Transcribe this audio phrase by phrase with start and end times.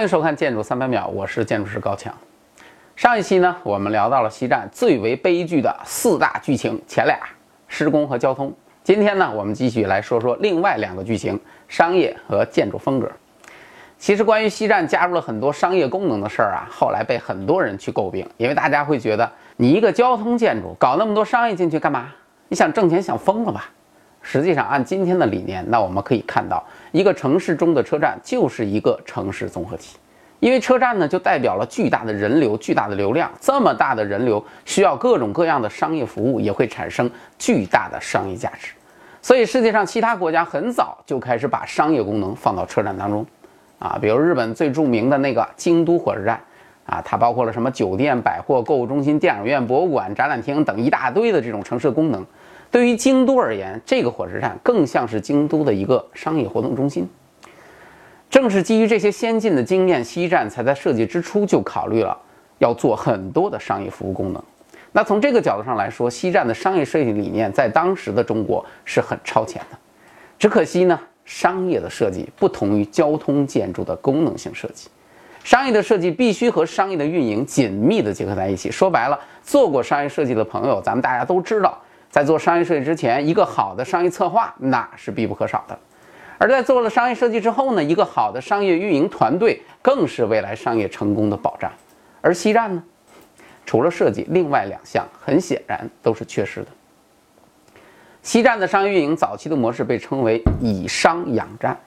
[0.00, 2.10] 欢迎收看《建筑三百秒》，我是建筑师高强。
[2.96, 7.18] 上一期呢，我们聊到了西站最为悲剧的四大剧情，前俩
[7.68, 8.50] 施工和交通。
[8.82, 11.38] 今天呢，我们继续来说说另外两个剧情：
[11.68, 13.12] 商业和建筑风格。
[13.98, 22.10] 其实，关于西站加入了很多商业功能的事儿啊，后来被很多人去诟病，因为大家会觉得你一个交通建筑搞那么多商业进去干嘛？
[22.48, 23.68] 你想挣钱想疯了吧？
[24.22, 29.96] 实际上，按今天的理念，那我们可以看到，一个城市中的车站就是一个城市综合体，
[30.40, 38.72] 因为车站呢就代表了巨大的人流、巨大的流量，这么大的人流需要各种各样的商业服务，也会产生巨大的商业价值。
[39.22, 43.26] 所以，世界上其他国家很早就开始把商业功能放到车站当中。
[43.78, 46.38] 啊，比如日本最著名的那个京都火车站，
[46.84, 52.22] 啊，它包括了什么酒店、百货、购物中心、电影院、博物馆、展览厅等一大堆的这种城市功能。
[52.70, 57.08] 对于京都而言，这个火车站更像是京都的一个商业活动中心。
[58.28, 62.16] 正是基于这些先进的经验，西站才在设计之初就考虑了
[62.58, 64.42] 要做很多的商业服务功能。
[64.92, 69.78] 那从这个角度上来说，西站的商业设计理念在当时的中国是很超前的。
[70.38, 70.98] 只可惜呢。
[71.26, 74.88] 商业的设计不同于交通建筑的功能性设计，
[75.44, 78.68] 商业的设计必须和商业的运营紧密的结合在一起。
[78.68, 81.78] 说白了，做过商业设计的朋友，咱们大家都知道，
[82.10, 85.74] 在做商业设计之前，一个好的商业策划那是必不可少的；
[86.38, 91.70] 而在做了商业设计之后呢，一个好的商业运营团队更是未来商业成功的保障。
[92.20, 92.82] 而西站呢，
[93.64, 96.66] 除了设计，另外两项很显然都是缺失的。
[98.22, 101.78] 西站的商业运营早期的模式被称为以商养站，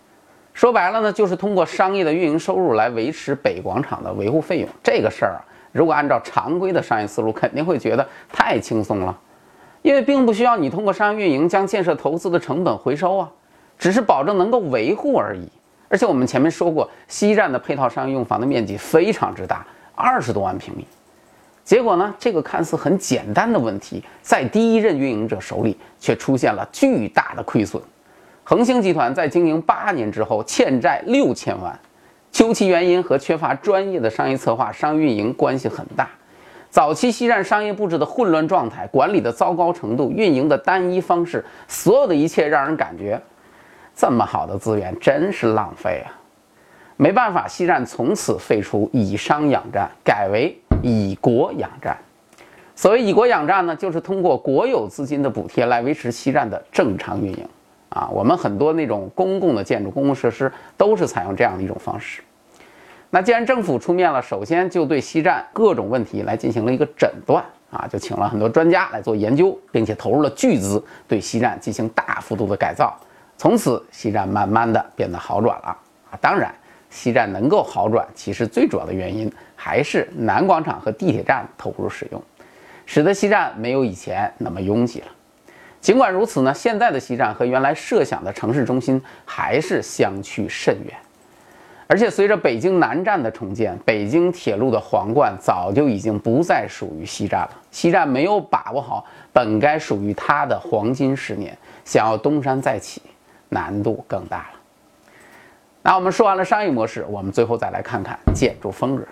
[0.53, 4.69] 说白了呢，就是通过商业的运营收入来维持北广场的维护费用。
[4.81, 5.41] 这个事儿啊，
[5.73, 9.15] 如果按照常规的商业思路，肯定会觉得太轻松了，
[9.83, 13.29] 因为并不需要你通过商业运营将建设投资的成本回收啊，
[13.77, 15.47] 只是保证能够维护而已。
[15.89, 20.87] 而且我们前面说过，西站的配套商业用房的面积非常之大，二十多万平米。
[21.63, 22.13] 结果呢？
[22.17, 27.81] 这个看似很简单的问题，在第一任运营者手里却出现了巨大的亏损。
[28.43, 31.77] 恒星集团在经营八年之后，欠债六千万。
[32.31, 36.09] 究其原因，和缺乏专业的商业策划、商运营关系很大。
[36.73, 43.21] 早期西站商业布置的混乱状态、管理的糟糕程度、运营的单一方式，所有的一切让人感觉，
[43.95, 46.09] 这么好的资源真是浪费啊！
[46.97, 50.57] 没办法，西站从此废除以商养站，改为。
[50.81, 51.95] 以国养站，
[52.75, 57.47] 所谓以国养站呢，就是通过国有资金的补贴来维持西站的正常运营。
[57.89, 62.23] 啊，我们很多那种公共的建筑、公共设施都是采用这样的一种方式。
[63.15, 67.45] 那既然政府出面了，首先就对西站各种问题来进行了一个诊断。
[67.69, 72.99] 啊，就请了很多专家来做研究，并且投入了巨资对西站进行大幅度的改造。
[73.37, 75.67] 从此，西站慢慢的变得好转了。
[76.09, 76.51] 啊，当然。
[76.89, 82.21] 西站能够好转，其实最主要的原因还是南广场和地铁站投入使用，
[82.87, 85.07] 使得西站没有以前那么拥挤了。
[85.81, 90.95] 尽管如此呢，现在的西站和原来设想的城市中心还是相去甚远。
[91.93, 97.51] 而且随着北京南站的重建，北京铁路的皇冠早就已经不再属于西站了。
[97.69, 101.55] 西站没有把握好本该属于它的黄金十年，
[101.85, 102.99] 想要东山再起，
[103.49, 104.59] 难度更大了。
[105.83, 109.03] 那我们说完了商业模式，我们最后再来看看建筑风格。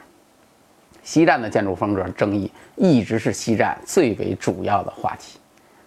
[1.04, 5.38] 西站的建筑风格争议一直是西站最为主要的话题。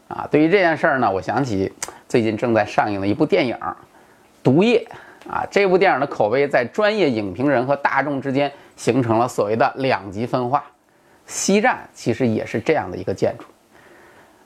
[0.06, 1.72] 啊，对于这件事儿呢，我想起
[2.08, 3.56] 最近正在上映的一部电影
[4.44, 4.86] 《毒液》
[5.28, 10.64] 啊，这部电影的口碑在专业影评人和大众之间形成了所谓的两极分化。
[11.26, 13.44] 西站其实也是这样的一个建筑。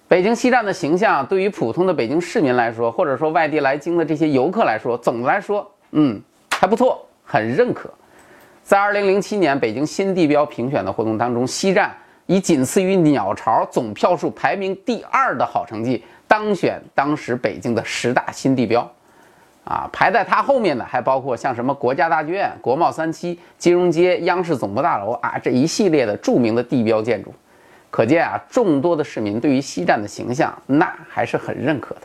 [0.06, 6.20] 北京西站的形象对于普通的北京市民来说，或者说外地来京的这些游客来说，总的来说，嗯。
[6.60, 7.88] 还不错，很认可。
[8.64, 11.94] 在二零零七年北京新地标评选的活动当中，西站
[12.26, 18.90] 以仅次于鸟巢总票数排名第二的好成绩当选当时北京的十大新地标。
[19.68, 27.34] 啊，排在它后面的还包括像什么国家大剧院、国贸三期、金融街、央视总部大楼啊这一系列的著名的地标建筑。
[27.90, 32.02] 可见啊，众多的市民对于西站的形象那还是很认可的。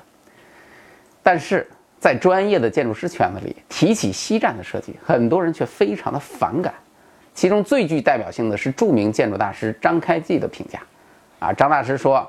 [1.23, 1.65] 但是。
[2.03, 6.73] 在专业的建筑师圈子里，提起西站的设计，很多人却非常的反感。
[7.33, 10.81] 其中最具代表性的是著名建筑大师张开济的评价。
[11.39, 12.27] 啊，张大师说，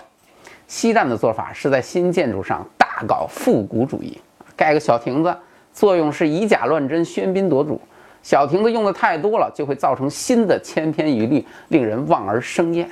[0.68, 4.16] 西站的做法是在新建筑上大搞复古主义，
[4.56, 5.36] 盖个小亭子，
[5.72, 7.80] 作用是以假乱真、喧宾夺主。
[8.22, 12.88] 小亭子用的太多了，就会造成新的千篇一律，令人望而生厌。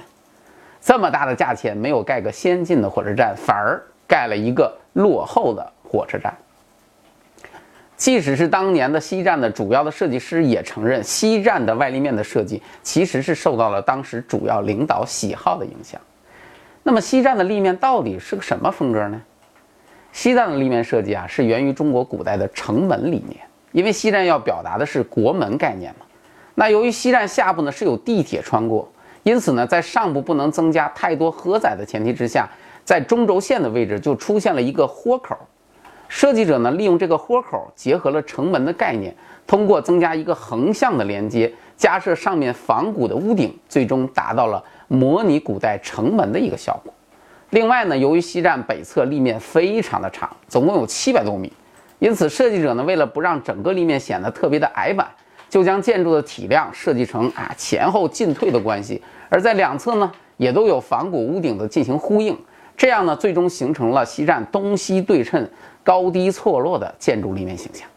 [0.81, 6.37] 这么大的价钱，没有盖个先进的火车站，反而盖了一个落后的火车站。
[7.97, 16.01] 即使是当年的西站的主要的设计师也承认，西站的外立面的设计其实是受到了当时主要领导喜好的影响。
[16.83, 19.23] 那么西站的立面到底是个什么风格呢？
[20.13, 23.41] 西站的立面设计啊，是源于中国古代的城门理念，
[23.73, 26.07] 因为西站要表达的是国门概念嘛。
[26.55, 28.87] 那由于西站下部呢是有地铁穿过，
[29.23, 32.47] 因此呢，在上部不能增加太多荷载的前提之下，
[32.85, 35.35] 在中轴线的位置就出现了一个豁口。
[36.09, 39.17] 设计者呢，利用这个豁口，结合了城门的概念，
[39.47, 46.93] 通过增加一个横向的连接，加设上面仿古的屋顶，最终达到了模拟古代城门的一个效果。
[47.53, 51.53] 另外呢，由于西站北侧立面非常的长，总共有七百多米，
[51.99, 55.07] 因此设计者呢，为了不让整个立面显得特别的矮板，
[55.51, 62.35] 就将建筑的体量设计成啊前后进退的关系，而在两侧呢，也都有仿古屋顶的进行呼应，
[62.75, 65.49] 这样呢，最终形成了西站东西对称。
[65.85, 67.89] 高低错落的建筑立面形象。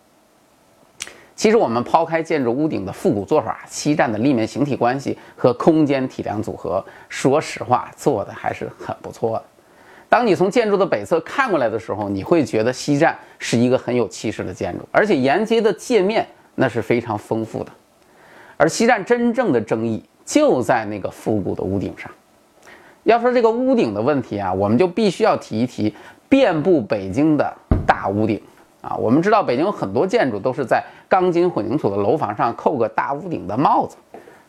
[1.36, 9.44] 其实我们抛开建筑屋顶的复古做法，西站的立面形体关系和空间体量组合，说实话做的还是很不错的。
[10.08, 17.72] 当你从建筑的北侧看过来的时候，你会觉得西站是一个很有气势的建筑，而且沿街的界面那是非常丰富的。
[18.56, 22.10] 而西站真正的争议就在那个复古的屋顶上。
[23.04, 25.94] 要说这个屋顶的问题啊，我们就必须要提一提
[26.30, 27.54] 遍布北京的。
[27.88, 28.42] 大屋顶
[28.88, 33.98] 啊，我们知道北京有很多建筑都是在钢筋混凝土的楼房上扣个大屋顶的帽子。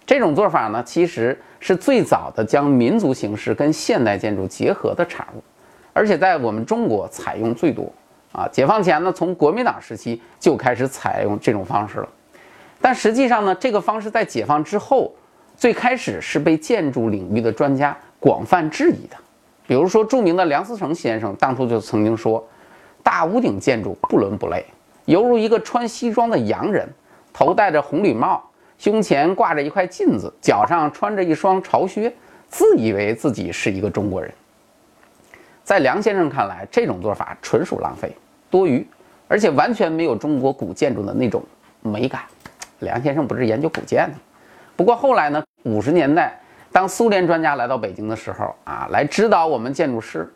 [0.05, 5.43] 这种做法呢，其实是最早的将民族形式跟现代建筑结合的产物，
[5.95, 7.91] 而且在我们中国采用最多
[8.31, 8.47] 啊。
[8.53, 12.09] 解放前呢，从国民党时期就开始采用这种方式了。
[12.79, 15.11] 但实际上呢，这个方式在解放之后，
[15.57, 19.17] 最开始是被建筑领域的专家广泛质疑的。
[19.67, 22.47] 比如说，著名的梁思成先生当初就曾经说。
[23.07, 24.67] 大屋顶建筑不伦不类，
[25.05, 26.93] 犹如一个穿西装的洋人，
[27.33, 28.43] 头戴着红礼帽，
[28.79, 32.13] 胸前挂着一块镜子，脚上穿着一双朝靴，
[32.49, 34.29] 自以为自己是一个中国人。
[35.63, 38.13] 在梁先生看来，这种做法纯属浪费、
[38.51, 38.85] 多余，
[39.29, 41.41] 而且完全没有中国古建筑的那种
[41.83, 42.23] 美感。
[42.81, 44.19] 梁先生不是研究古建的，
[44.75, 46.37] 不过后来呢，五十年代，
[46.73, 50.29] 当苏联专家来到北京的时候啊，来指导我们建筑师。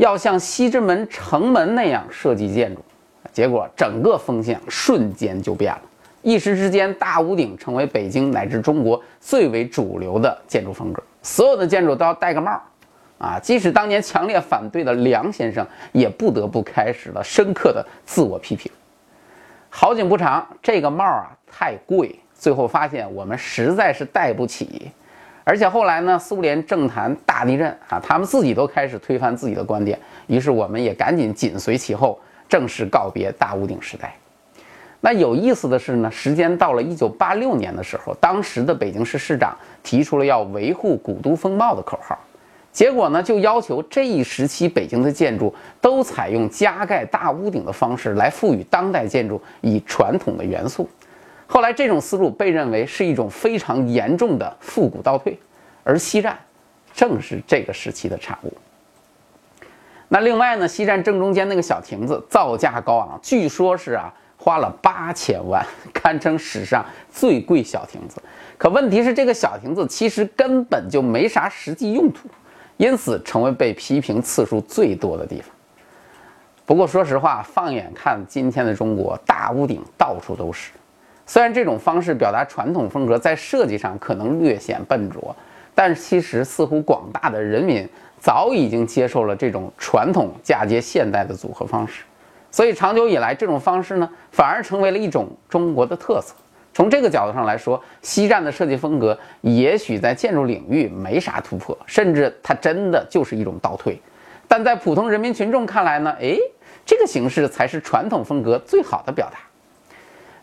[0.00, 2.82] 要像西直门城门那样设计建筑，
[3.30, 5.82] 结果整个风向瞬间就变了。
[6.22, 11.02] 一时之间，大屋顶成为北京乃至中国最为主流的建筑风格。
[11.22, 12.62] 所有的建筑都要戴个帽儿，
[13.18, 18.72] 啊，即使当年强烈反对的梁先生，也不得不开始了深刻的自我批评。
[19.68, 24.90] 好景不长，这个帽儿啊太贵，最后发现我们实在是戴不起。
[25.50, 29.98] 而且后来呢，苏联政坛大地震啊，他们自己都开始推翻自己的观点，
[30.28, 32.16] 于是我们也赶紧紧随其后，
[32.48, 34.14] 正式告别大屋顶时代。
[35.00, 39.52] 那有意思的是呢，时间到了一九八六年的时候，当时的北京市市长
[39.82, 42.16] 提出了要维护古都风貌的口号，
[42.70, 50.88] 结果呢，就要求这一时期北京的建筑都采用加盖大屋顶的方式来赋予当代建筑以传统的元素。
[51.52, 55.36] 后来，这种思路被认为是一种非常严重的复古倒退，
[55.82, 56.38] 而西站
[56.94, 58.52] 正是这个时期的产物。
[60.06, 68.22] 那另外呢，西站正中间那个小亭子造价高昂，据说是啊花了八千万，堪称史上最贵小亭子。
[68.56, 72.28] 可问题是，这个小亭子其实根本就没啥实际用途，
[72.76, 75.50] 因此成为被批评次数最多的地方。
[76.64, 80.70] 不过说实话，放眼看今天的中国，大屋顶到处都是。
[81.32, 85.32] 虽然这种方式表达传统风格在设计上可能略显笨拙，
[85.76, 92.02] 但其实似乎广大的人民早已经接受了这种传统嫁接现代的组合方式，
[92.50, 96.34] 所以长久以来，这种方式呢反而成为了一种中国的特色。
[96.74, 103.96] 从这个角度上来说，西站的设计风格也许在建筑领域没啥突破，甚至它真的就是一种倒退，
[104.48, 106.36] 但在普通人民群众看来呢，诶，
[106.84, 109.38] 这个形式才是传统风格最好的表达。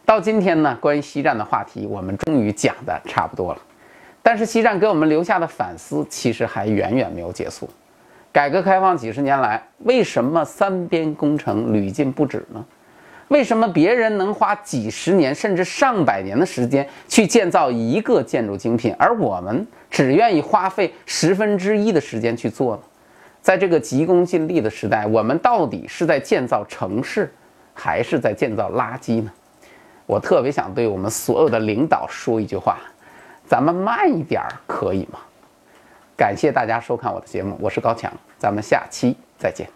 [0.08, 3.62] 到今天呢，关于西站的话题，我们终于讲的差不多了。
[4.24, 7.70] 但是西站给我们留下的反思，其实还远远没有结束。
[8.32, 12.66] 改革开放几十年来，为什么三边工程屡禁不止呢？
[13.28, 22.82] 为什么别人能花几十年甚至上百年的时间去建造一个建筑精品，而我们只愿意花费十分之一的时间去做呢？
[23.42, 27.30] 在这个急功近利的时代，我们到底是在建造城市，
[27.74, 29.30] 还是在建造垃圾呢？
[30.08, 32.78] 我特别想对我们所有的领导说一句话：
[33.46, 35.20] 咱们慢一点儿可以吗？
[36.16, 39.70] 感谢大家收看我的节目，我是高强，咱们下期再见。